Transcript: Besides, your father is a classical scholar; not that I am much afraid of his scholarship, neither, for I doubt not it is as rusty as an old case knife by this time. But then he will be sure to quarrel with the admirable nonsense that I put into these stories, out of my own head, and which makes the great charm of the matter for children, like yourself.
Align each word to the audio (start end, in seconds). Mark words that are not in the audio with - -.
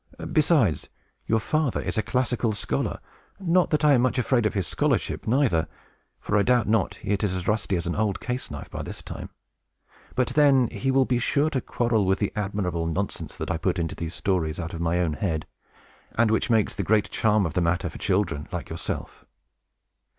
Besides, 0.33 0.89
your 1.27 1.39
father 1.39 1.79
is 1.79 1.95
a 1.95 2.01
classical 2.01 2.53
scholar; 2.53 2.99
not 3.39 3.69
that 3.69 3.85
I 3.85 3.93
am 3.93 4.01
much 4.01 4.17
afraid 4.17 4.47
of 4.47 4.55
his 4.55 4.65
scholarship, 4.65 5.27
neither, 5.27 5.67
for 6.19 6.35
I 6.35 6.41
doubt 6.41 6.67
not 6.67 6.97
it 7.03 7.23
is 7.23 7.35
as 7.35 7.47
rusty 7.47 7.75
as 7.75 7.85
an 7.85 7.93
old 7.93 8.19
case 8.19 8.49
knife 8.49 8.71
by 8.71 8.81
this 8.81 9.03
time. 9.03 9.29
But 10.15 10.29
then 10.29 10.69
he 10.69 10.89
will 10.89 11.05
be 11.05 11.19
sure 11.19 11.51
to 11.51 11.61
quarrel 11.61 12.07
with 12.07 12.17
the 12.17 12.31
admirable 12.35 12.87
nonsense 12.87 13.37
that 13.37 13.51
I 13.51 13.57
put 13.59 13.77
into 13.77 13.93
these 13.93 14.15
stories, 14.15 14.59
out 14.59 14.73
of 14.73 14.81
my 14.81 14.99
own 15.01 15.13
head, 15.13 15.45
and 16.17 16.31
which 16.31 16.49
makes 16.49 16.73
the 16.73 16.81
great 16.81 17.11
charm 17.11 17.45
of 17.45 17.53
the 17.53 17.61
matter 17.61 17.87
for 17.87 17.99
children, 17.99 18.47
like 18.51 18.69
yourself. 18.71 19.23